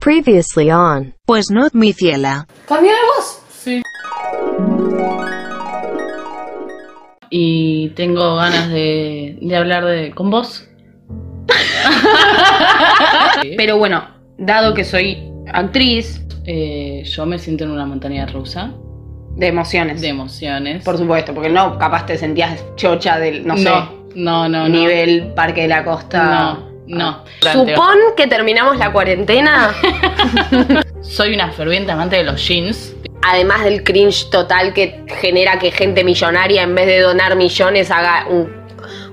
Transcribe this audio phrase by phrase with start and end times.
[0.00, 1.14] Previously on.
[1.26, 2.46] Pues no, mi ciela.
[2.66, 3.42] ¿Cambió la voz?
[3.52, 3.82] Sí.
[7.28, 10.66] Y tengo ganas de, de hablar de, con vos.
[13.58, 14.02] Pero bueno,
[14.38, 15.18] dado que soy
[15.52, 18.72] actriz Eh, yo me siento en una montaña rusa
[19.36, 20.82] de emociones, de emociones.
[20.82, 24.68] por supuesto, porque no capaz te sentías chocha del, no, sé, no, no, no, no.
[24.68, 26.54] nivel Parque de la Costa.
[26.54, 27.24] No, no.
[27.40, 29.72] Supón que terminamos la cuarentena,
[31.02, 32.94] Soy una ferviente amante de los jeans.
[33.22, 38.26] además del cringe total que genera que gente millonaria en vez de donar millones haga
[38.28, 38.50] un,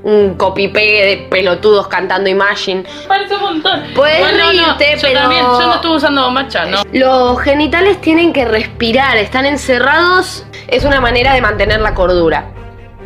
[0.03, 2.83] un copy-paste de pelotudos cantando Imagine.
[3.07, 3.83] Parece un montón.
[3.95, 6.83] Puedes Bueno, no, reírte, yo pero- también, yo no estuve usando bombacha, no.
[6.93, 12.49] Los genitales tienen que respirar, están encerrados, es una manera de mantener la cordura.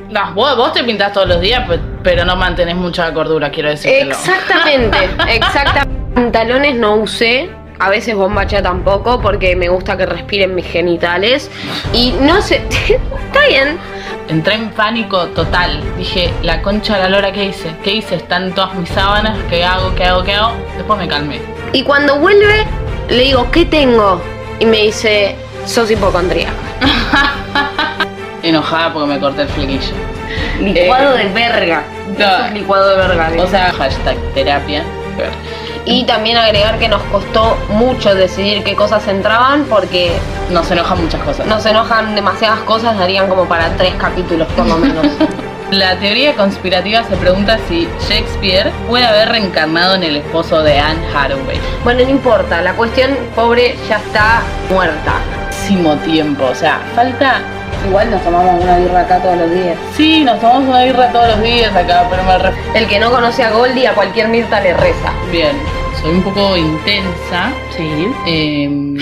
[0.09, 3.70] No, vos, vos te pintás todos los días, pe- pero no mantenés mucha cordura, quiero
[3.70, 4.12] decirlo.
[4.12, 4.98] Exactamente,
[5.28, 6.02] exactamente.
[6.14, 11.50] Pantalones no usé, a veces bombacha tampoco, porque me gusta que respiren mis genitales.
[11.93, 13.77] Y no sé, está bien.
[14.27, 15.82] Entré en pánico total.
[15.98, 17.71] Dije, la concha de la lora, ¿qué hice?
[17.84, 18.15] ¿Qué hice?
[18.15, 19.96] Están todas mis sábanas, ¿qué hago?
[19.96, 20.24] ¿Qué hago?
[20.24, 20.54] ¿Qué hago?
[20.77, 21.41] Después me calmé.
[21.74, 22.65] Y cuando vuelve,
[23.10, 24.21] le digo, ¿qué tengo?
[24.60, 26.54] Y me dice, sos hipocondríaca.
[28.43, 30.10] Enojada porque me corté el flequillo.
[30.62, 31.84] Licuado Eh, de verga.
[32.17, 32.26] no.
[32.26, 33.29] Eso es licuado de verga.
[33.40, 34.84] O sea, hashtag terapia.
[35.85, 40.12] Y también agregar que nos costó mucho decidir qué cosas entraban, porque
[40.51, 41.45] Nos enojan muchas cosas.
[41.48, 45.05] nos enojan demasiadas cosas, darían como para tres capítulos por lo menos.
[45.71, 50.99] La teoría conspirativa se pregunta si Shakespeare puede haber reencarnado en el esposo de Anne
[51.15, 51.59] Hathaway.
[51.85, 55.13] bueno, no importa, la cuestión, pobre, ya está muerta.
[55.48, 57.40] Muchísimo tiempo, o sea, falta.
[57.88, 59.77] Igual nos tomamos una birra acá todos los días.
[59.96, 63.12] Sí, nos tomamos una birra todos los días acá, pero me ref- El que no
[63.12, 65.12] conoce a Goldie, a cualquier Mirta le reza.
[65.31, 65.58] Bien,
[66.02, 67.52] soy un poco intensa.
[67.75, 68.08] Sí.
[68.28, 68.97] eh,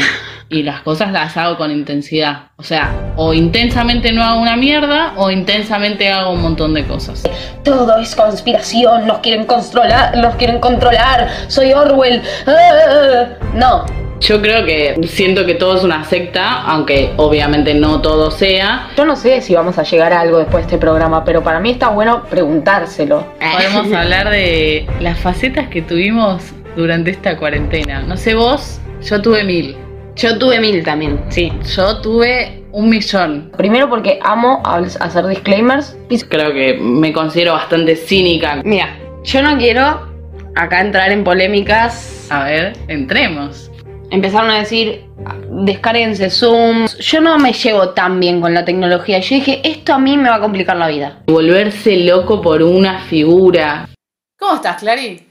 [0.52, 2.48] y las cosas las hago con intensidad.
[2.58, 7.22] O sea, o intensamente no hago una mierda, o intensamente hago un montón de cosas.
[7.64, 12.24] Todo es conspiración, nos quieren controlar, nos quieren controlar, soy Orwell.
[12.48, 13.86] Ah, No,
[14.20, 18.90] Yo creo que siento que todo es una secta, aunque obviamente no todo sea.
[18.98, 21.60] yo no sé si vamos a llegar a algo después de este programa, pero para
[21.60, 23.26] mí está bueno preguntárselo.
[23.40, 26.44] Podemos hablar de las facetas que tuvimos
[26.76, 28.02] durante esta cuarentena.
[28.02, 29.76] No sé vos, yo tuve mil.
[30.16, 31.54] Yo tuve mil también, sí.
[31.76, 33.52] Yo tuve un millón.
[33.56, 35.98] Primero porque amo hacer disclaimers.
[36.28, 38.62] Creo que me considero bastante cínica.
[38.66, 40.10] Mira, yo no quiero
[40.56, 42.28] acá entrar en polémicas.
[42.30, 43.69] A ver, entremos.
[44.12, 45.06] Empezaron a decir,
[45.52, 46.88] descárguense Zoom.
[47.00, 49.20] Yo no me llevo tan bien con la tecnología.
[49.20, 51.22] Yo dije, esto a mí me va a complicar la vida.
[51.28, 53.88] Volverse loco por una figura.
[54.38, 55.28] ¿Cómo estás, Clary?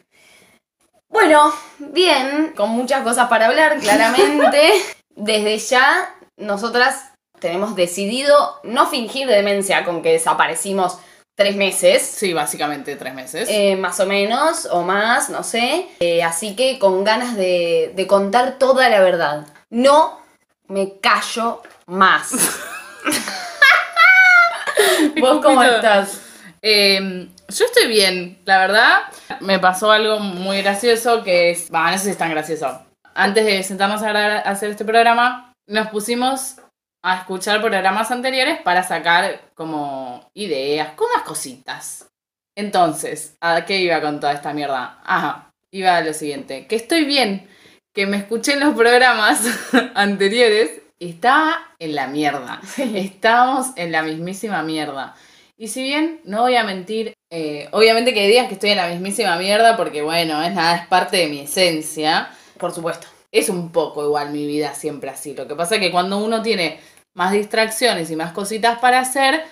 [1.08, 4.70] Bueno, bien, con muchas cosas para hablar, claramente.
[5.16, 10.98] Desde ya, nosotras tenemos decidido no fingir demencia con que desaparecimos
[11.38, 12.02] tres meses.
[12.02, 13.48] Sí, básicamente tres meses.
[13.48, 15.86] eh, más o menos, o más, no sé.
[16.00, 19.46] Eh, así que con ganas de, de contar toda la verdad.
[19.70, 20.20] No
[20.66, 22.32] me callo más.
[25.20, 26.22] ¿Vos cómo estás?
[26.60, 28.98] Eh, yo estoy bien, la verdad.
[29.38, 31.72] Me pasó algo muy gracioso que es.
[31.72, 32.82] Va, no sé si es tan gracioso.
[33.14, 36.56] Antes de sentarnos a hacer este programa, nos pusimos
[37.02, 42.08] a escuchar programas anteriores para sacar como ideas, como unas cositas.
[42.56, 45.00] Entonces, ¿a qué iba con toda esta mierda?
[45.04, 47.48] Ajá, iba a lo siguiente: que estoy bien,
[47.94, 49.40] que me escuché en los programas
[49.94, 52.60] anteriores estaba en la mierda.
[52.76, 55.14] Estábamos en la mismísima mierda.
[55.56, 58.76] Y si bien, no voy a mentir, eh, obviamente que hay días que estoy en
[58.76, 62.30] la mismísima mierda porque, bueno, es nada, es parte de mi esencia.
[62.58, 63.08] Por supuesto.
[63.32, 65.34] Es un poco igual mi vida siempre así.
[65.34, 66.80] Lo que pasa es que cuando uno tiene
[67.14, 69.44] más distracciones y más cositas para hacer,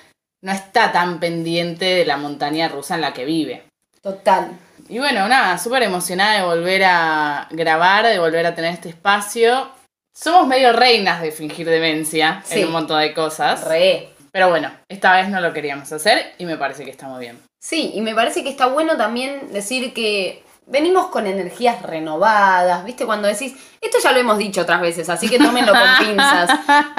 [0.43, 3.65] no está tan pendiente de la montaña rusa en la que vive.
[4.03, 4.51] Total.
[4.89, 9.69] Y bueno, nada, súper emocionada de volver a grabar, de volver a tener este espacio.
[10.15, 12.61] Somos medio reinas de fingir demencia Sí.
[12.61, 13.65] en un montón de cosas.
[13.65, 14.11] Re.
[14.31, 17.39] Pero bueno, esta vez no lo queríamos hacer y me parece que está muy bien.
[17.61, 23.07] Sí, y me parece que está bueno también decir que venimos con energías renovadas, ¿viste?
[23.07, 26.51] Cuando decís, esto ya lo hemos dicho otras veces, así que tómenlo con pinzas,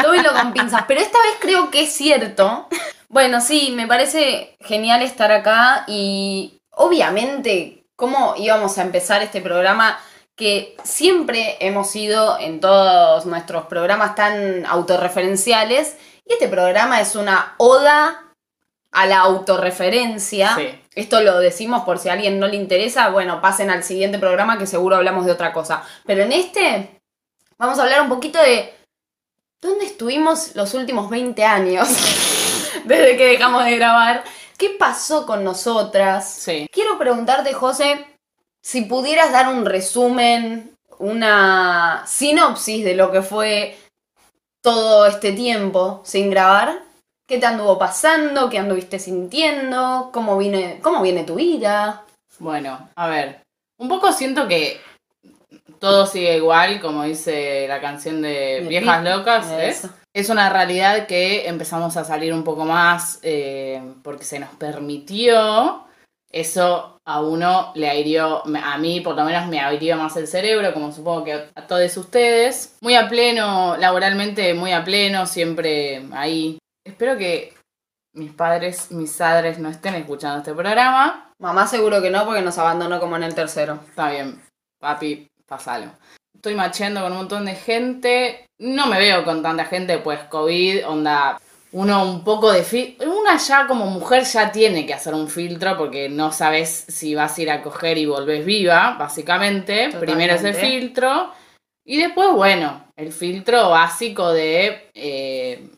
[0.01, 2.67] tómenlo con pinzas, pero esta vez creo que es cierto.
[3.09, 9.99] Bueno, sí, me parece genial estar acá y obviamente, ¿cómo íbamos a empezar este programa?
[10.35, 17.55] Que siempre hemos sido en todos nuestros programas tan autorreferenciales y este programa es una
[17.57, 18.26] oda
[18.91, 20.55] a la autorreferencia.
[20.55, 20.67] Sí.
[20.95, 24.57] Esto lo decimos por si a alguien no le interesa, bueno, pasen al siguiente programa
[24.57, 25.83] que seguro hablamos de otra cosa.
[26.05, 27.01] Pero en este
[27.57, 28.73] vamos a hablar un poquito de
[29.61, 31.87] dónde estuvimos los últimos 20 años
[32.85, 34.23] desde que dejamos de grabar.
[34.57, 36.33] ¿Qué pasó con nosotras?
[36.33, 36.67] Sí.
[36.71, 38.07] Quiero preguntarte, José,
[38.61, 43.77] si pudieras dar un resumen, una sinopsis de lo que fue
[44.61, 46.86] todo este tiempo sin grabar.
[47.27, 48.50] ¿Qué te anduvo pasando?
[48.50, 50.12] ¿Qué anduviste sintiendo?
[50.13, 52.06] ¿Cómo viene, cómo viene tu vida?
[52.39, 53.41] Bueno, a ver.
[53.77, 54.79] Un poco siento que
[55.79, 59.45] todo sigue igual, como dice la canción de De Viejas Locas.
[59.51, 59.75] ¿eh?
[60.13, 65.83] Es una realidad que empezamos a salir un poco más eh, porque se nos permitió.
[66.31, 70.73] Eso a uno le hirió, a mí por lo menos me hirió más el cerebro,
[70.73, 72.77] como supongo que a todos ustedes.
[72.80, 76.57] Muy a pleno, laboralmente muy a pleno, siempre ahí.
[76.87, 77.53] Espero que
[78.13, 81.33] mis padres, mis padres no estén escuchando este programa.
[81.37, 83.79] Mamá seguro que no, porque nos abandonó como en el tercero.
[83.89, 84.41] Está bien,
[84.79, 85.91] papi, pasalo.
[86.33, 88.45] Estoy macheando con un montón de gente.
[88.59, 91.39] No me veo con tanta gente, pues COVID, onda.
[91.73, 93.11] Uno un poco de filtro.
[93.11, 97.37] Una ya como mujer ya tiene que hacer un filtro porque no sabes si vas
[97.37, 99.87] a ir a coger y volvés viva, básicamente.
[99.87, 99.99] Totalmente.
[99.99, 101.33] Primero ese filtro.
[101.85, 104.89] Y después, bueno, el filtro básico de.
[104.93, 105.69] eh,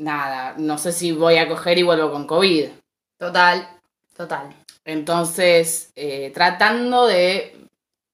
[0.00, 2.68] nada, no sé si voy a coger y vuelvo con COVID.
[3.18, 3.68] Total,
[4.16, 4.54] total.
[4.84, 7.56] Entonces, eh, tratando de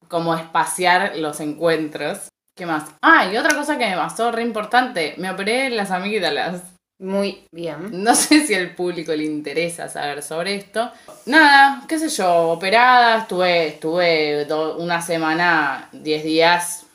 [0.09, 2.29] como espaciar los encuentros.
[2.57, 2.85] ¿Qué más?
[3.03, 6.63] Ah, y otra cosa que me pasó re importante, me operé las amígdalas.
[6.99, 8.03] Muy bien.
[8.03, 10.91] No sé si al público le interesa saber sobre esto.
[11.27, 16.87] Nada, qué sé yo, operada, estuve, estuve do- una semana, 10 días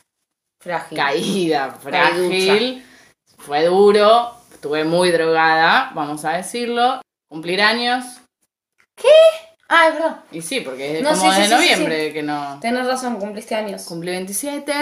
[0.60, 0.98] Frágil.
[0.98, 2.84] caída, frágil.
[3.38, 7.00] Fue duro, estuve muy drogada, vamos a decirlo.
[7.28, 8.04] Cumplir años.
[9.68, 10.16] Ah, es verdad.
[10.30, 12.58] Y sí, porque es No, como sí, de sí, sí, noviembre que no.
[12.60, 13.82] Tenés razón, cumpliste años.
[13.86, 14.72] Cumplí 27.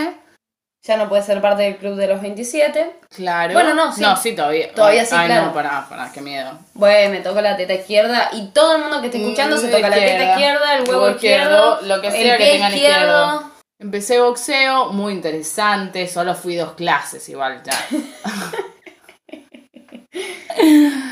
[0.82, 3.00] Ya no puedes ser parte del club de los 27.
[3.08, 3.54] Claro.
[3.54, 4.02] Bueno, no, sí.
[4.02, 4.70] No, sí, todavía.
[4.74, 5.46] Todavía sí, Ay, claro.
[5.46, 6.58] no, pará, pará, qué miedo.
[6.74, 9.88] Bueno, me toco la teta izquierda y todo el mundo que esté escuchando se toca
[9.88, 10.74] la teta izquierda.
[10.76, 13.24] el huevo izquierdo, izquierdo, lo que el sea que pie tengan izquierdo.
[13.34, 13.50] izquierdo.
[13.78, 16.06] Empecé boxeo, muy interesante.
[16.06, 17.72] Solo fui dos clases, igual ya.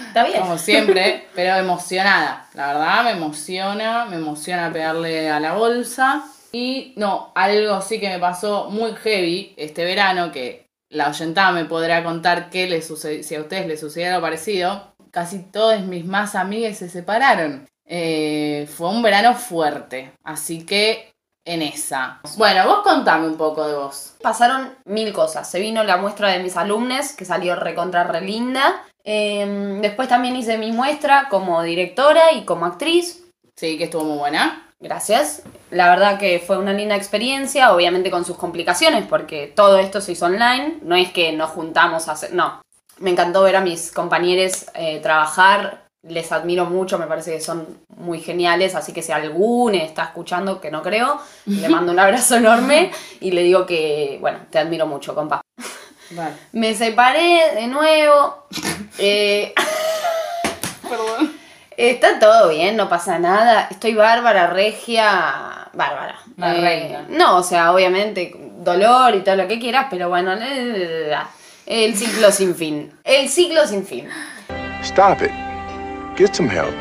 [0.08, 0.40] Está bien.
[0.40, 2.48] Como siempre, pero emocionada.
[2.54, 4.06] La verdad, me emociona.
[4.06, 6.24] Me emociona pegarle a la bolsa.
[6.52, 11.66] Y no, algo sí que me pasó muy heavy este verano, que la oyentada me
[11.66, 14.94] podrá contar qué le sucedió, si a ustedes les sucedió algo parecido.
[15.10, 17.66] Casi todas mis más amigas se separaron.
[17.84, 21.12] Eh, fue un verano fuerte, así que
[21.44, 22.20] en esa.
[22.36, 24.14] Bueno, vos contame un poco de vos.
[24.22, 25.50] Pasaron mil cosas.
[25.50, 28.84] Se vino la muestra de mis alumnos, que salió recontra re linda.
[29.10, 33.24] Eh, después también hice mi muestra como directora y como actriz.
[33.56, 34.70] Sí, que estuvo muy buena.
[34.80, 35.44] Gracias.
[35.70, 40.12] La verdad que fue una linda experiencia, obviamente con sus complicaciones, porque todo esto se
[40.12, 40.80] hizo online.
[40.82, 42.34] No es que nos juntamos a hacer.
[42.34, 42.60] No.
[42.98, 45.86] Me encantó ver a mis compañeros eh, trabajar.
[46.02, 48.74] Les admiro mucho, me parece que son muy geniales.
[48.74, 53.30] Así que si alguno está escuchando, que no creo, le mando un abrazo enorme y
[53.30, 55.40] le digo que, bueno, te admiro mucho, compa.
[56.10, 56.34] Vale.
[56.52, 58.46] Me separé de nuevo.
[59.00, 59.54] Eh,
[60.88, 61.32] Perdón.
[61.76, 63.68] Está todo bien, no pasa nada.
[63.70, 66.18] Estoy bárbara, regia, bárbara.
[66.36, 67.06] La Eh, reina.
[67.08, 70.32] No, o sea, obviamente, dolor y todo lo que quieras, pero bueno,
[71.66, 72.92] el ciclo sin fin.
[73.04, 74.08] El ciclo sin fin.
[74.82, 75.30] Stop it.
[76.16, 76.74] Get some help.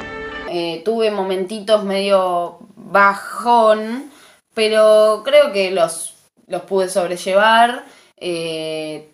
[0.49, 4.11] Eh, tuve momentitos medio bajón,
[4.55, 6.15] pero creo que los,
[6.47, 7.83] los pude sobrellevar.
[8.17, 9.13] Eh,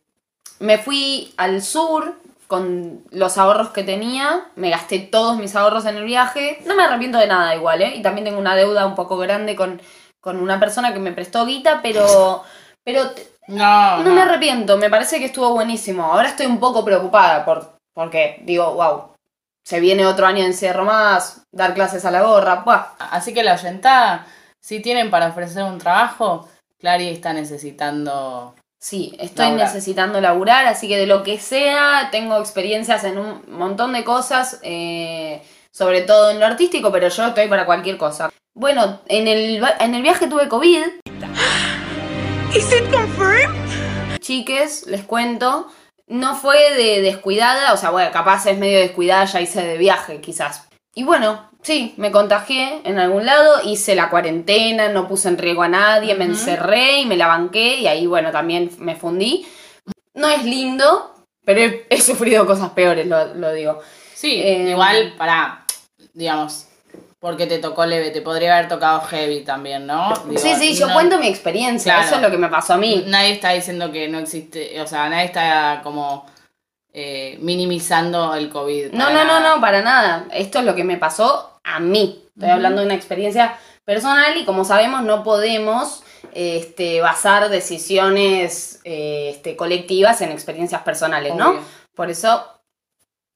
[0.59, 2.15] me fui al sur
[2.47, 6.61] con los ahorros que tenía, me gasté todos mis ahorros en el viaje.
[6.65, 7.95] No me arrepiento de nada igual, ¿eh?
[7.95, 9.81] Y también tengo una deuda un poco grande con,
[10.19, 12.43] con una persona que me prestó guita, pero...
[12.85, 13.13] Pero
[13.47, 16.03] No, no me arrepiento, me parece que estuvo buenísimo.
[16.03, 19.13] Ahora estoy un poco preocupada por, porque digo, wow,
[19.63, 22.95] se viene otro año de encierro más, dar clases a la gorra, buah.
[22.99, 24.27] Así que la oyentada,
[24.59, 28.53] si tienen para ofrecer un trabajo, Clary está necesitando.
[28.83, 29.67] Sí, estoy Laburar.
[29.67, 34.59] necesitando laburar, así que de lo que sea, tengo experiencias en un montón de cosas,
[34.61, 38.29] eh, sobre todo en lo artístico, pero yo estoy para cualquier cosa.
[38.53, 40.83] Bueno, en el, en el viaje tuve COVID.
[44.19, 45.67] Chiques, les cuento,
[46.07, 50.19] no fue de descuidada, o sea, bueno, capaz es medio descuidada, ya hice de viaje,
[50.19, 50.67] quizás.
[50.95, 55.63] Y bueno, sí, me contagié en algún lado, hice la cuarentena, no puse en riesgo
[55.63, 59.45] a nadie, me encerré y me la banqué y ahí, bueno, también me fundí.
[60.13, 63.79] No es lindo, pero he, he sufrido cosas peores, lo, lo digo.
[64.13, 65.65] Sí, Eh, igual para,
[66.13, 66.67] digamos,
[67.19, 70.13] porque te tocó leve, te podría haber tocado heavy también, ¿no?
[70.27, 72.07] Digo, sí, sí, yo no- cuento mi experiencia, Claro.
[72.07, 73.03] eso es lo que me pasó a mí.
[73.07, 76.25] Nadie está diciendo que no existe, o sea, nadie está como
[76.93, 78.91] eh, minimizando el COVID.
[78.91, 80.27] No, para no, no, no, para nada.
[80.31, 82.23] Esto es lo que me pasó a mí.
[82.35, 89.31] Estoy hablando de una experiencia personal y como sabemos no podemos este, basar decisiones eh,
[89.33, 91.59] este, colectivas en experiencias personales, ¿no?
[91.95, 92.61] Por eso,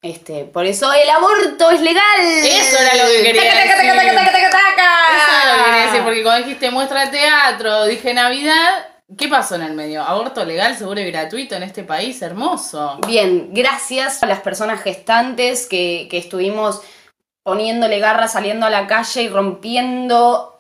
[0.01, 2.21] este, por eso el aborto es legal.
[2.21, 4.15] Eso era lo que quería Taca, taca, taca, decir.
[4.15, 4.87] taca, taca, taca.
[5.15, 9.27] Eso es lo que quería decir, porque cuando dijiste muestra de teatro, dije Navidad, ¿qué
[9.27, 10.01] pasó en el medio?
[10.03, 12.99] Aborto legal, seguro y gratuito en este país, hermoso.
[13.07, 16.81] Bien, gracias a las personas gestantes que, que estuvimos
[17.43, 20.53] poniéndole garra, saliendo a la calle y rompiendo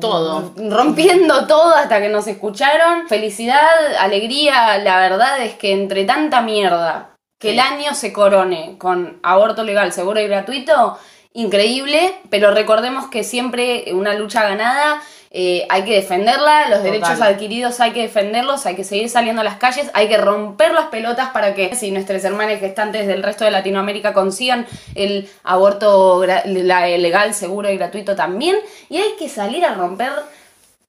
[0.00, 0.52] Todo.
[0.56, 3.08] Rompiendo todo hasta que nos escucharon.
[3.08, 7.54] Felicidad, alegría, la verdad es que entre tanta mierda, que Sí.
[7.54, 10.96] el año se corone con aborto legal, seguro y gratuito,
[11.32, 15.02] increíble, pero recordemos que siempre una lucha ganada
[15.34, 16.92] eh, hay que defenderla, los Total.
[16.92, 20.72] derechos adquiridos hay que defenderlos, hay que seguir saliendo a las calles, hay que romper
[20.74, 26.24] las pelotas para que si nuestros hermanos gestantes del resto de Latinoamérica consigan el aborto
[26.26, 28.56] la- legal, seguro y gratuito también,
[28.90, 30.12] y hay que salir a romper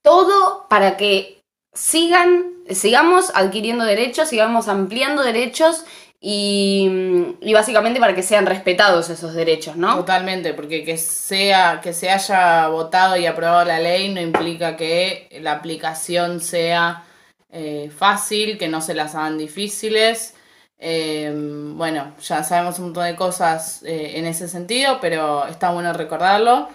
[0.01, 1.39] todo para que
[1.73, 5.85] sigan, sigamos adquiriendo derechos, sigamos ampliando derechos
[6.25, 9.97] y, básicamente para que sean respetados esos derechos, ¿no?
[9.97, 15.27] Totalmente, porque que sea, que se haya votado y aprobado la ley no implica que
[15.41, 17.03] la aplicación sea
[17.51, 20.35] eh, fácil, que no se las hagan difíciles.
[20.77, 21.29] Eh,
[21.75, 26.69] bueno, ya sabemos un montón de cosas eh, en ese sentido, pero está bueno recordarlo.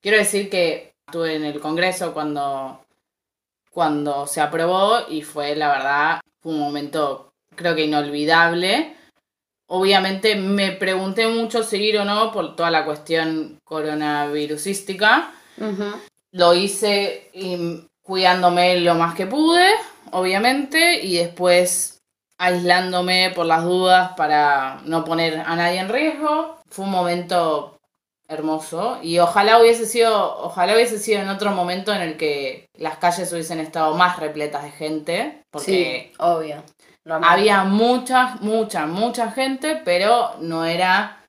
[0.00, 2.84] Quiero decir que estuve en el Congreso cuando,
[3.70, 8.96] cuando se aprobó y fue, la verdad, un momento creo que inolvidable.
[9.66, 15.32] Obviamente me pregunté mucho seguir o no por toda la cuestión coronavirusística.
[16.32, 17.30] Lo hice
[18.02, 19.68] cuidándome lo más que pude,
[20.10, 22.00] obviamente, y después
[22.38, 26.58] aislándome por las dudas para no poner a nadie en riesgo.
[26.68, 27.78] Fue un momento
[28.30, 32.96] hermoso y ojalá hubiese sido, ojalá hubiese sido en otro momento en el que las
[32.98, 36.62] calles hubiesen estado más repletas de gente, porque Sí, obvio.
[37.22, 41.24] Había mucha, mucha, mucha gente, pero no era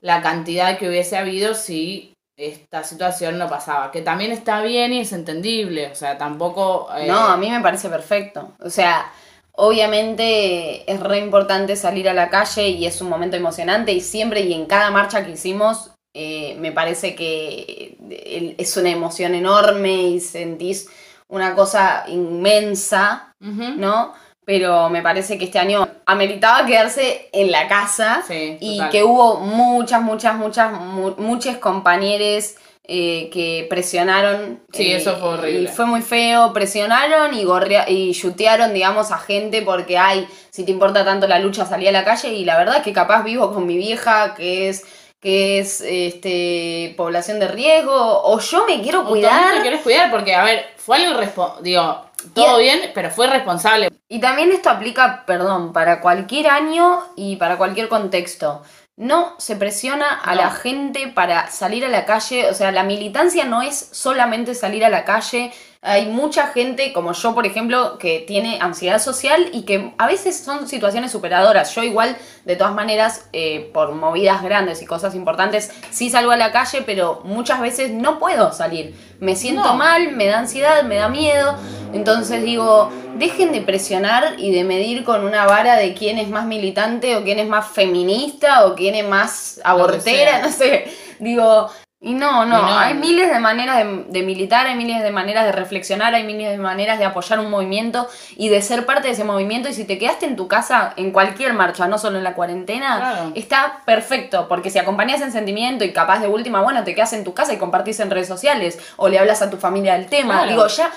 [0.00, 3.90] la cantidad que hubiese habido si esta situación no pasaba.
[3.90, 5.90] Que también está bien y es entendible.
[5.90, 6.88] O sea, tampoco.
[6.96, 8.52] eh, No, a mí me parece perfecto.
[8.60, 9.10] O sea,
[9.52, 14.40] obviamente es re importante salir a la calle y es un momento emocionante y siempre
[14.42, 19.92] y en cada marcha que hicimos eh, me parece que eh, es una emoción enorme
[20.02, 20.88] y sentís
[21.28, 23.34] una cosa inmensa,
[23.78, 24.14] ¿no?
[24.46, 29.40] Pero me parece que este año ameritaba quedarse en la casa Sí, y que hubo
[29.40, 34.60] muchas, muchas, muchas, mu- muchos compañeros eh, que presionaron.
[34.72, 35.68] Sí, eh, eso fue horrible.
[35.68, 40.64] Y fue muy feo, presionaron y, gorrea- y yutearon, digamos, a gente porque, ay, si
[40.64, 43.24] te importa tanto la lucha, salí a la calle y la verdad es que capaz
[43.24, 44.84] vivo con mi vieja, que es
[45.20, 50.10] que es este población de riesgo o yo me quiero O cuidar te querés cuidar
[50.12, 51.56] porque, a ver, fue algo.
[51.62, 53.88] Digo, todo bien, pero fue responsable.
[54.08, 58.62] Y también esto aplica, perdón, para cualquier año y para cualquier contexto.
[58.96, 60.42] No se presiona a No.
[60.42, 64.84] la gente para salir a la calle, o sea, la militancia no es solamente salir
[64.84, 65.52] a la calle.
[65.82, 70.38] Hay mucha gente, como yo, por ejemplo, que tiene ansiedad social y que a veces
[70.42, 71.74] son situaciones superadoras.
[71.74, 76.36] Yo igual, de todas maneras, eh, por movidas grandes y cosas importantes, sí salgo a
[76.36, 78.94] la calle, pero muchas veces no puedo salir.
[79.20, 79.74] Me siento No.
[79.74, 81.56] mal, me da ansiedad, me da miedo.
[81.92, 86.44] Entonces digo, dejen de presionar y de medir con una vara de quién es más
[86.44, 90.90] militante o quién es más feminista o quién es más abortera, no sé.
[91.18, 92.78] Digo, y no, no, Y no.
[92.78, 96.50] hay miles de maneras de, de militar, hay miles de maneras de reflexionar, hay miles
[96.50, 99.68] de maneras de apoyar un movimiento y de ser parte de ese movimiento.
[99.70, 102.96] Y si te quedaste en tu casa en cualquier marcha, no solo en la cuarentena,
[102.98, 103.32] Claro.
[103.34, 107.24] está perfecto, porque si acompañas en sentimiento y capaz de última, bueno, te quedas en
[107.24, 110.34] tu casa y compartís en redes sociales o le hablas a tu familia del tema.
[110.34, 110.50] Claro.
[110.50, 110.90] Digo, ya,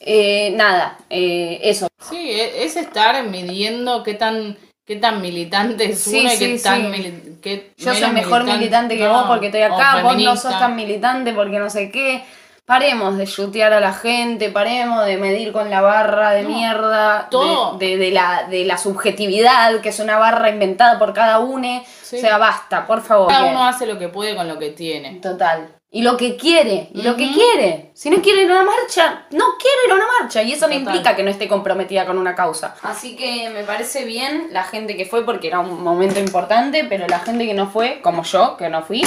[0.00, 1.88] eh, nada, eh, eso.
[2.10, 6.58] Sí, e- es estar midiendo qué tan, qué tan militante es Sí, uno y qué
[6.58, 6.86] sí, tan sí.
[6.88, 10.58] mili- qué Yo soy mejor militante que no, vos porque estoy acá, vos no sos
[10.58, 12.24] tan militante porque no sé qué.
[12.64, 17.26] Paremos de chutear a la gente, paremos de medir con la barra de No, mierda,
[17.28, 17.76] todo.
[17.76, 21.82] De, de- de la, de la subjetividad, que es una barra inventada por cada uno.
[22.02, 22.16] Sí.
[22.16, 23.28] O sea, basta, por favor.
[23.28, 25.18] Cada uno hace lo que puede con lo que tiene.
[25.20, 25.74] Total.
[25.94, 27.90] Y lo que quiere, y lo que quiere.
[27.92, 30.42] Si no quiere ir a una marcha, no quiere ir a una marcha.
[30.42, 30.82] Y eso no Total.
[30.94, 32.74] implica que no esté comprometida con una causa.
[32.82, 37.06] Así que me parece bien la gente que fue, porque era un momento importante, pero
[37.06, 39.02] la gente que no fue, como yo, que no fui,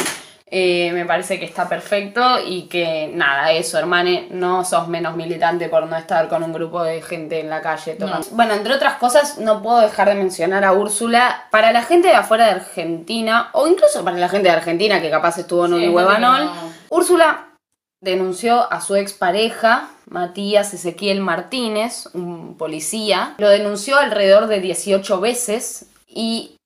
[0.51, 5.67] eh, me parece que está perfecto y que nada, eso, hermane, no sos menos militante
[5.69, 8.27] por no estar con un grupo de gente en la calle tocando.
[8.31, 11.47] Bueno, entre otras cosas, no puedo dejar de mencionar a Úrsula.
[11.49, 15.09] Para la gente de afuera de Argentina, o incluso para la gente de Argentina que
[15.09, 17.57] capaz estuvo en Sí, un huevanol, no- Úrsula
[18.01, 23.35] denunció a su expareja, Matías Ezequiel Martínez, un policía.
[23.37, 26.57] Lo denunció alrededor de 18 veces y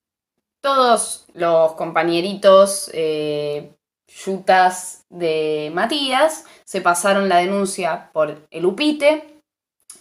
[0.62, 3.72] todos los compañeritos eh,
[4.26, 9.36] yutas de Matías se pasaron la denuncia por el UPITE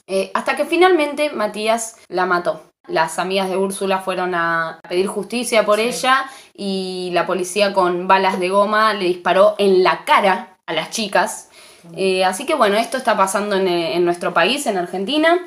[0.08, 2.62] eh, hasta que finalmente Matías la mató.
[2.88, 5.82] Las amigas de Úrsula fueron a pedir justicia por Sí.
[5.82, 6.24] ella
[6.60, 11.50] y la policía con balas de goma le disparó en la cara a las chicas.
[11.96, 15.38] Eh, así que bueno, esto está pasando en, eh, en nuestro país, en Argentina,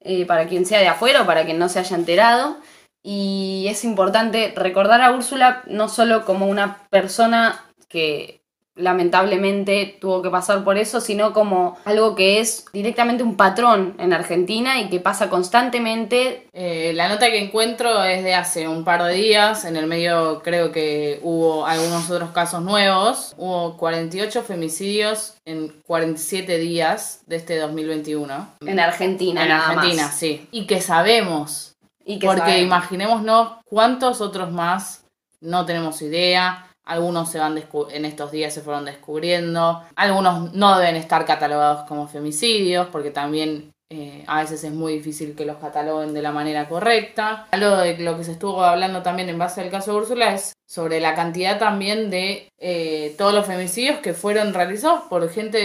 [0.00, 2.56] eh, para quien sea de afuera o para quien no se haya enterado.
[3.02, 8.40] Y es importante recordar a Úrsula no solo como una persona que
[8.76, 14.12] lamentablemente tuvo que pasar por eso, sino como algo que es directamente un patrón en
[14.12, 16.48] Argentina y que pasa constantemente.
[16.52, 19.64] Eh, la nota que encuentro es de hace un par de días.
[19.64, 23.34] En el medio creo que hubo algunos otros casos nuevos.
[23.36, 28.48] Hubo 48 femicidios en 47 días de este 2021.
[28.66, 30.16] En Argentina, En nada Argentina, más.
[30.18, 30.46] sí.
[30.50, 31.74] Y que sabemos.
[32.04, 32.66] Y que porque sabemos.
[32.66, 35.04] imaginémonos cuántos otros más
[35.40, 36.66] no tenemos idea.
[36.84, 37.58] Algunos se van
[37.90, 39.82] en estos días se fueron descubriendo.
[39.96, 45.36] Algunos no deben estar catalogados como femicidios porque también eh, a veces es muy difícil
[45.36, 47.46] que los cataloguen de la manera correcta.
[47.50, 50.54] Algo de lo que se estuvo hablando también en base al caso de Úrsula es
[50.66, 55.58] sobre la cantidad también de eh, todos los femicidios que fueron realizados por gente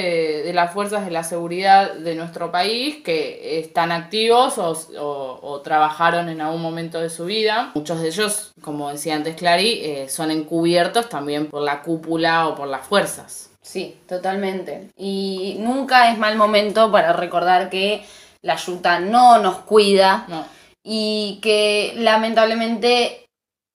[0.43, 6.41] de, las fuerzas de la seguridad de nuestro país que están activos o trabajaron en
[6.41, 7.71] algún momento de su vida.
[7.73, 12.55] Muchos de ellos, como decía antes Clary, eh, son encubiertos también por la cúpula o
[12.55, 13.48] por las fuerzas.
[13.61, 14.89] Sí, totalmente.
[14.97, 18.05] Y nunca es mal momento para recordar que
[18.41, 20.45] la yuta no nos cuida No.
[20.83, 23.25] y que lamentablemente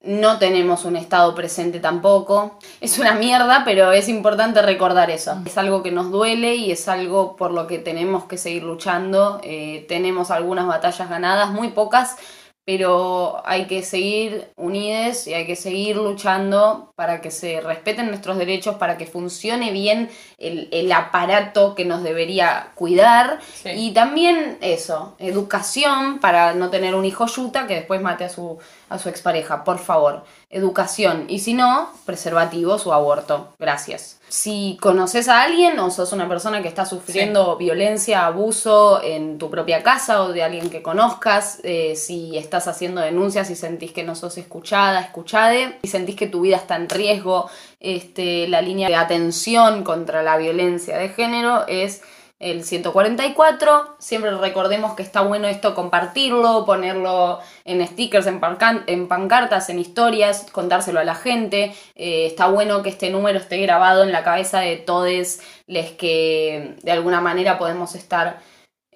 [0.01, 2.59] no tenemos un estado presente tampoco.
[2.81, 5.37] Es una mierda, pero es importante recordar eso.
[5.47, 9.41] Es algo que nos duele y es algo por lo que tenemos que seguir luchando.
[9.43, 12.17] Eh, tenemos algunas batallas ganadas, muy pocas,
[12.65, 18.39] pero hay que seguir unides y hay que seguir luchando para que se respeten nuestros
[18.39, 23.41] derechos, para que funcione bien el, el aparato que nos debería cuidar.
[23.63, 23.71] Sí.
[23.71, 28.59] Y también eso, educación para no tener un hijo yuta que después mate a su,
[28.89, 30.25] a su expareja, por favor.
[30.51, 31.27] Educación.
[31.29, 33.55] Y si no, preservativos o aborto.
[33.59, 34.21] Gracias.
[34.29, 39.51] Si conoces a alguien o sos una persona que está sufriendo violencia, abuso en tu
[39.51, 44.03] propia casa o de alguien que conozcas, eh, si estás haciendo denuncias y sentís que
[44.03, 47.49] no sos escuchada, escuchade, y sentís que tu vida está en riesgo,
[47.81, 52.03] este, la línea de atención contra la violencia de género es
[52.39, 53.97] el 144.
[53.99, 61.01] Siempre recordemos que está bueno esto compartirlo, ponerlo en stickers, en, pancartas, en historias, contárselo
[61.01, 61.75] a la gente.
[61.95, 66.77] Eh, está bueno que este número esté grabado en la cabeza de todos los que
[66.83, 68.41] de alguna manera podemos estar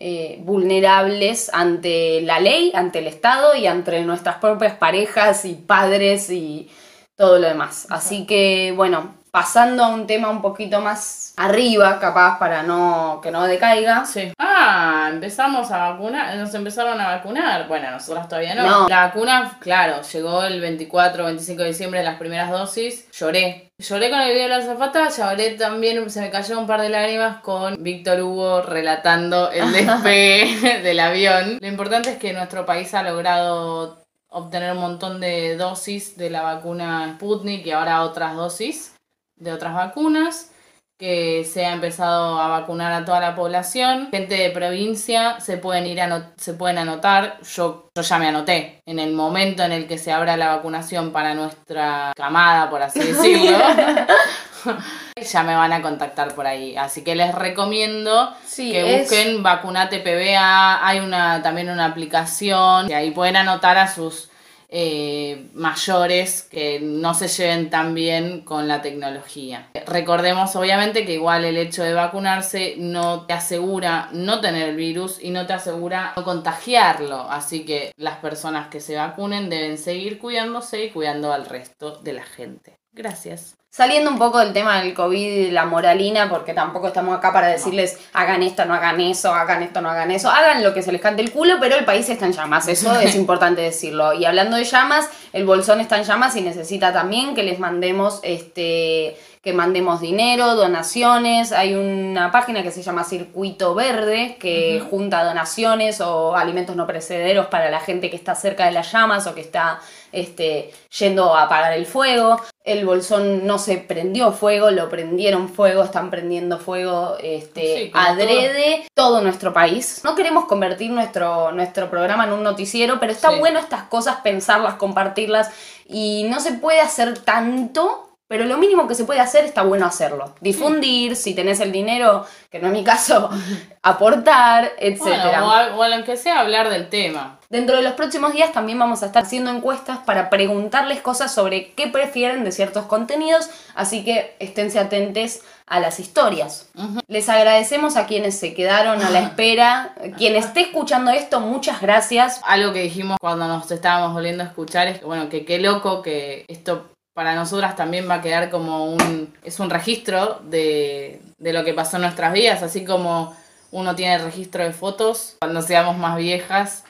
[0.01, 6.31] eh, vulnerables ante la ley, ante el Estado y ante nuestras propias parejas y padres
[6.31, 6.71] y
[7.17, 7.89] todo lo demás.
[7.91, 13.31] Así que, bueno, pasando a un tema un poquito más arriba, capaz, para no que
[13.31, 14.05] no decaiga.
[14.05, 14.33] Sí.
[14.37, 17.69] Ah, empezamos a vacunar, nos empezaron a vacunar.
[17.69, 18.67] Bueno, nosotros todavía no.
[18.67, 18.89] No.
[18.89, 23.09] La vacuna, claro, llegó el 24, 25 de diciembre las primeras dosis.
[23.13, 23.71] Lloré.
[23.79, 26.89] Lloré con el video de la azafata, lloré también, se me cayó un par de
[26.89, 31.59] lágrimas con Víctor Hugo relatando el despegue del avión.
[31.61, 36.43] Lo importante es que nuestro país ha logrado obtener un montón de dosis de la
[36.43, 38.98] vacuna Sputnik y ahora otras dosis
[39.41, 40.51] de otras vacunas
[40.99, 44.09] que se ha empezado a vacunar a toda la población.
[44.11, 47.39] Gente de provincia se pueden ir a se pueden anotar.
[47.55, 48.83] Yo, yo ya me anoté.
[48.85, 52.99] En el momento en el que se abra la vacunación para nuestra camada, por así
[53.13, 53.59] decirlo,
[55.31, 56.77] ya me van a contactar por ahí.
[56.77, 60.85] Así que les recomiendo Sí, que es- busquen Vacunate PBA.
[60.87, 64.31] Hay una también una aplicación y ahí pueden anotar a sus
[64.71, 69.71] eh, mayores que no se lleven tan bien con la tecnología.
[69.87, 75.19] Recordemos obviamente que igual el hecho de vacunarse no te asegura no tener el virus
[75.23, 77.31] y no te asegura no contagiarlo.
[77.31, 82.13] Así que las personas que se vacunen deben seguir cuidándose y cuidando al resto de
[82.13, 82.79] la gente.
[82.93, 83.57] Gracias.
[83.79, 87.47] Saliendo un poco del tema del COVID y la moralina, porque tampoco estamos acá para
[87.47, 90.91] decirles hagan esto, no hagan eso, hagan esto, no hagan eso, hagan lo que se
[90.91, 94.15] les cante el culo, pero el país está en llamas, eso es importante decirlo.
[94.15, 98.19] Y hablando de llamas, el bolsón está en llamas y necesita también que les mandemos
[98.25, 101.53] este que mandemos dinero, donaciones.
[101.53, 107.47] Hay una página que se llama Circuito Verde que junta donaciones o alimentos no perecederos
[107.47, 109.81] para la gente que está cerca de las llamas o que está
[110.13, 112.41] este, yendo a apagar el fuego.
[112.65, 118.87] El bolsón no se prendió fuego, lo prendieron fuego, están prendiendo fuego este, Sí, adrede
[118.95, 119.21] todo.
[119.21, 120.01] nuestro país.
[120.05, 123.39] No queremos convertir nuestro, nuestro programa en un noticiero, pero está Sí.
[123.39, 125.51] bueno estas cosas, pensarlas, compartirlas.
[125.87, 129.87] Y no se puede hacer tanto, pero lo mínimo que se puede hacer está bueno
[129.87, 130.35] hacerlo.
[130.41, 133.31] Difundir, si tenés el dinero, que no es mi caso,
[133.83, 135.43] aportar, etcétera.
[135.43, 137.41] Bueno, o, o aunque sea hablar del tema.
[137.49, 141.73] Dentro de los próximos días también vamos a estar haciendo encuestas para preguntarles cosas sobre
[141.73, 146.69] qué prefieren de ciertos contenidos, así que esténse atentes a las historias.
[147.07, 149.95] Les agradecemos a quienes se quedaron a la espera.
[150.19, 152.41] Quien esté escuchando esto, muchas gracias.
[152.45, 156.03] Algo que dijimos cuando nos estábamos volviendo a escuchar es que, bueno, que qué loco
[156.03, 161.53] que esto para nosotras también va a quedar como un, es un registro de, de
[161.53, 163.35] lo que pasó en nuestras vidas, así como
[163.73, 166.85] uno tiene registro de fotos, cuando seamos más viejas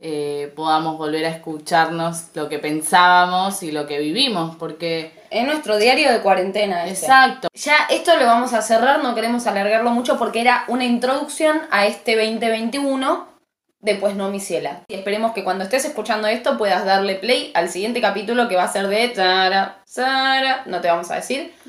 [0.00, 5.12] eh, podamos volver a escucharnos lo que pensábamos y lo que vivimos, porque...
[5.30, 6.88] Es nuestro diario de cuarentena.
[6.88, 7.46] Exacto.
[7.54, 11.86] Ya esto lo vamos a cerrar, no queremos alargarlo mucho porque era una introducción a
[11.86, 13.37] este 2021
[13.80, 14.80] de Pues no mi ciela.
[14.88, 18.64] Y esperemos que cuando estés escuchando esto puedas darle play al siguiente capítulo que va
[18.64, 21.54] a ser de Tara, Sara, no te vamos a decir.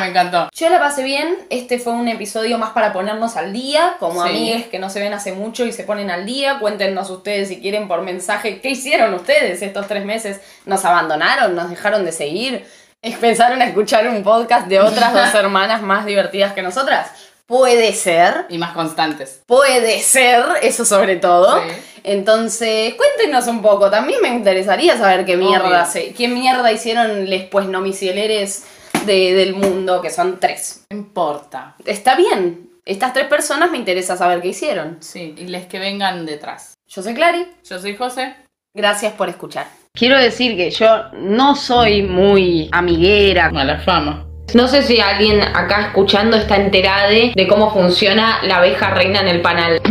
[0.00, 0.48] Me encantó.
[0.52, 4.28] Yo la pasé bien, este fue un episodio más para ponernos al día, como Sí.
[4.30, 6.58] amigues que no se ven hace mucho y se ponen al día.
[6.58, 10.40] Cuéntenos ustedes si quieren por mensaje qué hicieron ustedes estos tres meses.
[10.64, 11.54] ¿Nos abandonaron?
[11.54, 12.66] ¿Nos dejaron de seguir?
[13.02, 17.10] ¿Empezaron a escuchar un podcast de otras dos hermanas más divertidas que nosotras?
[17.46, 18.46] Puede ser.
[18.48, 19.42] Y más constantes.
[19.46, 21.60] Puede ser, eso sobre todo.
[21.62, 21.68] Sí.
[22.04, 23.90] Entonces, cuéntenos un poco.
[23.90, 28.64] También me interesaría saber qué mierda, se- qué mierda hicieron les pues nomicieleres
[29.04, 30.84] de, del mundo, que son tres.
[30.90, 31.74] No importa.
[31.84, 32.70] Está bien.
[32.84, 34.98] Estas tres personas me interesa saber qué hicieron.
[35.00, 36.74] Sí, y les que vengan detrás.
[36.88, 37.46] Yo soy Clary.
[37.68, 38.34] Yo soy José.
[38.74, 39.66] Gracias por escuchar.
[39.92, 43.50] Quiero decir que yo no soy muy amiguera.
[43.50, 44.26] Mala fama.
[44.56, 49.28] No sé si alguien acá escuchando está enterado de cómo funciona la abeja reina en
[49.28, 49.82] el panal.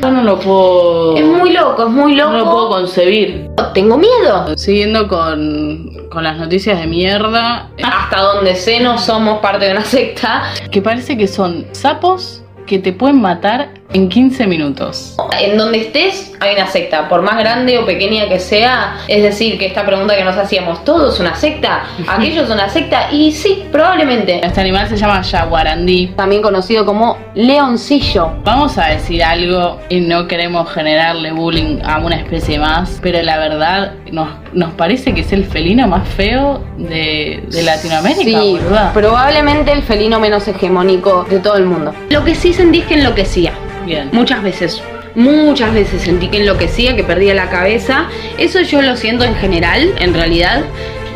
[0.00, 1.16] Yo no lo puedo.
[1.18, 2.30] Es muy loco, es muy loco.
[2.32, 3.50] No lo puedo concebir.
[3.74, 4.56] Tengo miedo.
[4.56, 9.84] Siguiendo con, con las noticias de mierda, Hasta donde sé no somos parte de una
[9.84, 10.44] secta.
[10.70, 15.16] que parece que son sapos que te pueden matar en 15 minutos.
[15.40, 18.98] En donde estés hay una secta, por más grande o pequeña que sea.
[19.08, 21.84] Es decir, que esta pregunta que nos hacíamos, ¿todo es una secta?
[22.08, 23.10] ¿Aquello es una secta?
[23.12, 24.44] Y sí, probablemente.
[24.44, 26.08] Este animal se llama yaguarandí.
[26.16, 28.30] También conocido como leoncillo.
[28.44, 33.38] Vamos a decir algo y no queremos generarle bullying a una especie más, pero la
[33.38, 38.92] verdad nos, nos parece que es el felino más feo de, de Latinoamérica, Sí, boluda.
[38.92, 41.92] probablemente el felino menos hegemónico de todo el mundo.
[42.08, 43.52] Lo que sí sentí es que enloquecía.
[43.84, 44.08] Bien.
[44.12, 44.82] Muchas veces.
[45.14, 48.06] Muchas veces sentí que enloquecía, que perdía la cabeza.
[48.38, 50.62] Eso yo lo siento en general, en realidad.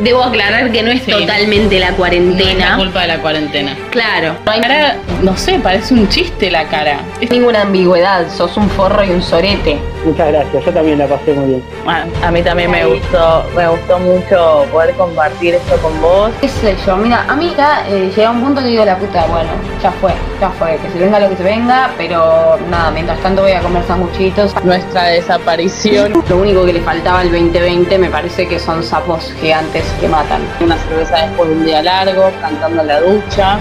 [0.00, 1.12] Debo aclarar que no es Sí.
[1.12, 2.70] totalmente la No es cuarentena.
[2.70, 3.76] la culpa de la cuarentena.
[3.90, 6.98] claro, no hay Cara, no sé, parece un chiste la cara.
[7.30, 8.28] ninguna ambigüedad.
[8.36, 9.78] Sos un forro y un sorete.
[10.04, 11.62] Muchas gracias, yo también la pasé muy bien.
[11.84, 16.30] Bueno, A mí también me gustó, me gustó mucho poder compartir esto con vos.
[16.40, 16.96] ¿Qué sé yo?
[16.96, 19.50] Mira, a mí ya eh, llega un punto que digo la puta, bueno,
[19.82, 23.42] ya fue, ya fue, que se venga lo que se venga, pero nada, mientras tanto
[23.42, 24.54] voy a comer sanguchitos.
[24.64, 26.12] Nuestra desaparición.
[26.28, 30.42] Lo único que le faltaba al 2020 me parece que son sapos gigantes que matan.
[30.60, 33.58] Una cerveza después de un día largo, cantando en la ducha.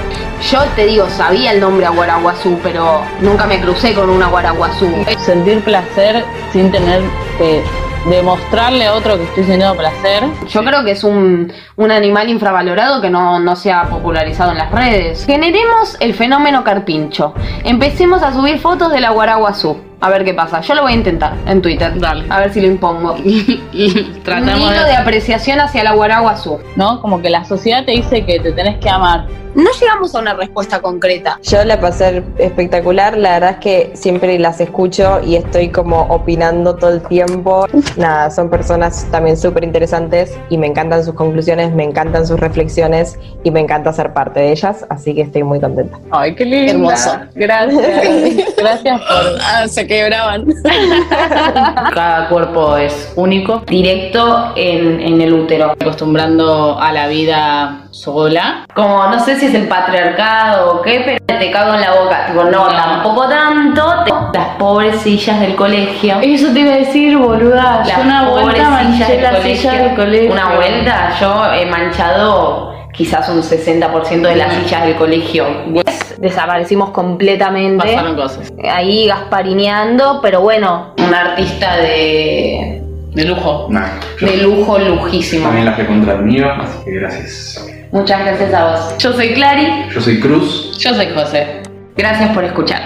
[0.52, 4.90] Yo te digo, sabía el nombre Aguaraguazú, pero nunca me crucé con un Aguaraguazú.
[5.24, 7.02] Sentir placer sin tener
[7.38, 7.64] que
[8.10, 10.24] demostrarle a otro que estoy sintiendo placer.
[10.50, 14.58] Yo creo que es un, un animal infravalorado que no, no se ha popularizado en
[14.58, 15.26] las redes.
[15.26, 17.34] Generemos el fenómeno carpincho.
[17.64, 19.93] Empecemos a subir fotos del Aguaraguazú.
[20.04, 20.60] A ver qué pasa.
[20.60, 21.98] Yo lo voy a intentar en Twitter.
[21.98, 22.26] Dale.
[22.30, 23.14] A ver si lo impongo.
[23.24, 24.86] un hilo de...
[24.86, 26.60] de apreciación hacia el Aguaraguazú.
[26.76, 27.02] ¿No?
[27.02, 29.28] Como que la sociedad te dice que te tenés que amar.
[29.56, 31.40] No llegamos a una respuesta concreta.
[31.44, 36.76] Yo la pasé espectacular, la verdad es que siempre las escucho y estoy como opinando
[36.76, 37.68] todo el tiempo.
[37.96, 43.20] Nada, son personas también súper interesantes y me encantan sus conclusiones, me encantan sus reflexiones
[43.44, 46.00] y me encanta ser parte de ellas, así que estoy muy contenta.
[46.10, 46.72] Ay, qué lindo.
[46.72, 47.12] Hermoso.
[47.36, 48.56] Gracias.
[48.58, 50.46] Gracias por Ah, se quebraban.
[51.94, 53.64] Cada cuerpo es único.
[53.68, 55.72] Directo en, en el útero.
[55.80, 58.66] Acostumbrando a la vida sola.
[58.74, 62.26] Como no sé si es el patriarcado o qué, pero te cago en la boca.
[62.28, 64.04] Tipo, no, tampoco tanto.
[64.06, 66.16] Te- Las pobres sillas del colegio.
[66.22, 67.84] Eso te iba a decir, boluda.
[67.86, 70.32] Las Yo una vuelta manché sillas la silla del colegio.
[70.32, 75.46] Una vuelta, yo he manchado quizás un 60% de las sillas del colegio.
[76.24, 77.86] Desaparecimos completamente.
[77.86, 78.54] Pasaron cosas.
[78.72, 82.82] Ahí gasparineando, pero bueno, un artista de,
[83.14, 83.68] De lujo.
[83.70, 85.44] Nah, de lujo, lujísimo.
[85.44, 87.68] también la fui contra el mío, así que gracias.
[87.92, 88.98] Muchas gracias a vos.
[89.00, 89.90] Yo soy Clary.
[89.94, 90.78] Yo soy Cruz.
[90.80, 91.62] Yo soy José.
[91.98, 92.82] Gracias por escuchar.